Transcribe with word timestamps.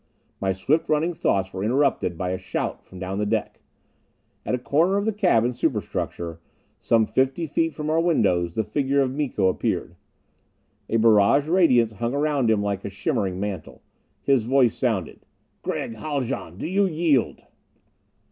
My 0.41 0.51
swift 0.51 0.89
running 0.89 1.13
thoughts 1.13 1.53
were 1.53 1.63
interrupted 1.63 2.17
by 2.17 2.31
a 2.31 2.39
shout 2.39 2.83
from 2.83 2.97
down 2.97 3.19
the 3.19 3.25
deck. 3.27 3.59
At 4.47 4.55
a 4.55 4.57
corner 4.57 4.97
of 4.97 5.05
the 5.05 5.13
cabin 5.13 5.53
superstructure 5.53 6.39
some 6.79 7.05
fifty 7.05 7.45
feet 7.45 7.75
from 7.75 7.87
our 7.91 8.01
windows 8.01 8.55
the 8.55 8.63
figure 8.63 9.01
of 9.01 9.15
Miko 9.15 9.47
appeared. 9.47 9.95
A 10.89 10.95
barrage 10.97 11.47
radiance 11.47 11.91
hung 11.91 12.15
around 12.15 12.49
him 12.49 12.63
like 12.63 12.83
a 12.83 12.89
shimmering 12.89 13.39
mantle. 13.39 13.83
His 14.23 14.43
voice 14.45 14.75
sounded: 14.75 15.19
"Gregg 15.61 15.93
Haljan, 15.93 16.57
do 16.57 16.65
you 16.65 16.87
yield?" 16.87 17.43